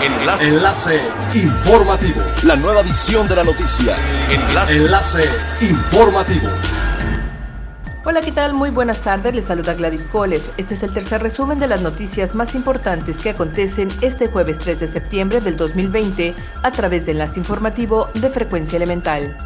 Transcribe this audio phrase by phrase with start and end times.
[0.00, 0.48] Enlace.
[0.48, 1.00] Enlace
[1.34, 2.20] informativo.
[2.44, 3.96] La nueva edición de la noticia.
[4.30, 4.76] Enlace.
[4.76, 5.24] Enlace
[5.60, 6.48] informativo.
[8.04, 8.54] Hola, ¿qué tal?
[8.54, 9.34] Muy buenas tardes.
[9.34, 10.40] Les saluda Gladys Kolev.
[10.56, 14.78] Este es el tercer resumen de las noticias más importantes que acontecen este jueves 3
[14.78, 19.36] de septiembre del 2020 a través del enlace informativo de Frecuencia Elemental.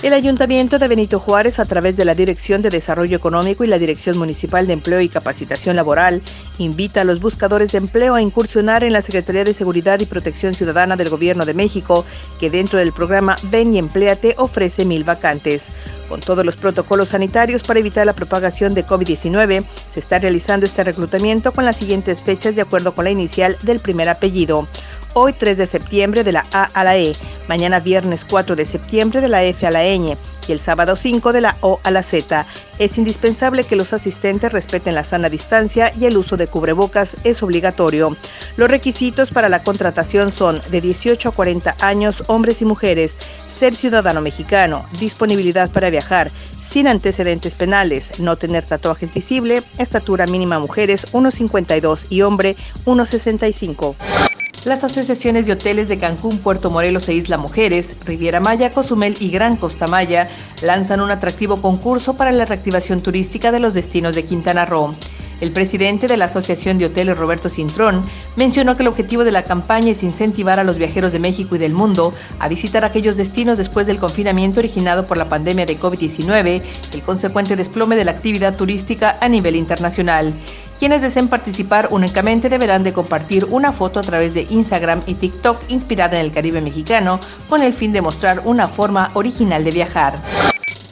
[0.00, 3.80] El Ayuntamiento de Benito Juárez, a través de la Dirección de Desarrollo Económico y la
[3.80, 6.22] Dirección Municipal de Empleo y Capacitación Laboral,
[6.58, 10.54] invita a los buscadores de empleo a incursionar en la Secretaría de Seguridad y Protección
[10.54, 12.04] Ciudadana del Gobierno de México,
[12.38, 15.66] que dentro del programa Ven y Empleate ofrece mil vacantes.
[16.08, 20.84] Con todos los protocolos sanitarios para evitar la propagación de COVID-19, se está realizando este
[20.84, 24.68] reclutamiento con las siguientes fechas de acuerdo con la inicial del primer apellido
[25.18, 27.16] hoy 3 de septiembre de la A a la E,
[27.48, 31.32] mañana viernes 4 de septiembre de la F a la ñ y el sábado 5
[31.32, 32.46] de la O a la Z.
[32.78, 37.42] Es indispensable que los asistentes respeten la sana distancia y el uso de cubrebocas es
[37.42, 38.16] obligatorio.
[38.56, 43.16] Los requisitos para la contratación son de 18 a 40 años, hombres y mujeres,
[43.54, 46.30] ser ciudadano mexicano, disponibilidad para viajar,
[46.70, 54.27] sin antecedentes penales, no tener tatuajes visible, estatura mínima mujeres 1,52 y hombre 1,65.
[54.64, 59.30] Las asociaciones de hoteles de Cancún, Puerto Morelos e Isla Mujeres, Riviera Maya, Cozumel y
[59.30, 60.28] Gran Costa Maya
[60.62, 64.94] lanzan un atractivo concurso para la reactivación turística de los destinos de Quintana Roo.
[65.40, 68.02] El presidente de la Asociación de Hoteles, Roberto Cintrón,
[68.34, 71.58] mencionó que el objetivo de la campaña es incentivar a los viajeros de México y
[71.58, 76.62] del mundo a visitar aquellos destinos después del confinamiento originado por la pandemia de COVID-19,
[76.92, 80.34] el consecuente desplome de la actividad turística a nivel internacional.
[80.78, 85.60] Quienes deseen participar únicamente deberán de compartir una foto a través de Instagram y TikTok
[85.68, 90.22] inspirada en el Caribe mexicano con el fin de mostrar una forma original de viajar.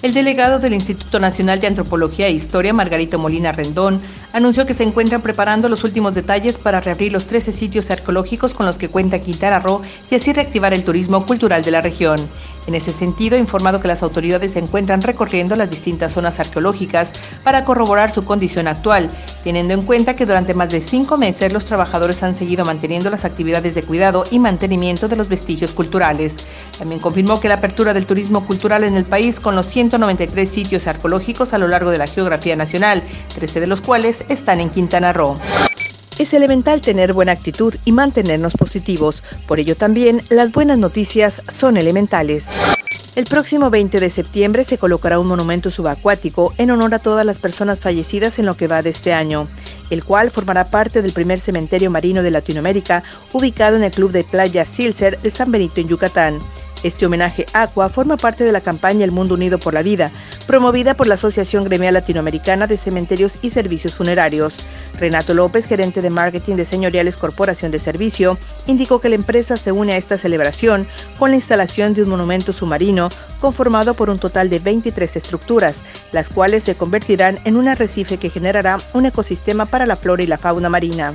[0.00, 4.02] El delegado del Instituto Nacional de Antropología e Historia, Margarito Molina Rendón,
[4.34, 8.66] anunció que se encuentran preparando los últimos detalles para reabrir los 13 sitios arqueológicos con
[8.66, 12.28] los que cuenta Quintana Roo y así reactivar el turismo cultural de la región.
[12.66, 17.10] En ese sentido, ha informado que las autoridades se encuentran recorriendo las distintas zonas arqueológicas
[17.42, 19.10] para corroborar su condición actual,
[19.42, 23.24] teniendo en cuenta que durante más de cinco meses los trabajadores han seguido manteniendo las
[23.24, 26.36] actividades de cuidado y mantenimiento de los vestigios culturales.
[26.78, 30.86] También confirmó que la apertura del turismo cultural en el país con los 193 sitios
[30.86, 33.02] arqueológicos a lo largo de la geografía nacional,
[33.34, 35.36] 13 de los cuales están en Quintana Roo.
[36.18, 41.76] Es elemental tener buena actitud y mantenernos positivos, por ello también las buenas noticias son
[41.76, 42.46] elementales.
[43.16, 47.38] El próximo 20 de septiembre se colocará un monumento subacuático en honor a todas las
[47.38, 49.48] personas fallecidas en lo que va de este año,
[49.90, 54.22] el cual formará parte del primer cementerio marino de Latinoamérica ubicado en el Club de
[54.22, 56.38] Playa Silser de San Benito en Yucatán.
[56.84, 60.12] Este homenaje Aqua forma parte de la campaña El Mundo Unido por la Vida,
[60.46, 64.58] promovida por la Asociación Gremial Latinoamericana de Cementerios y Servicios Funerarios.
[64.98, 69.72] Renato López, gerente de marketing de Señoriales Corporación de Servicio, indicó que la empresa se
[69.72, 70.86] une a esta celebración
[71.18, 73.08] con la instalación de un monumento submarino
[73.40, 75.82] conformado por un total de 23 estructuras,
[76.12, 80.26] las cuales se convertirán en un arrecife que generará un ecosistema para la flora y
[80.26, 81.14] la fauna marina.